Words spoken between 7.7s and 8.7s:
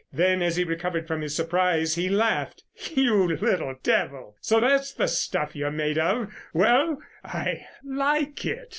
like it.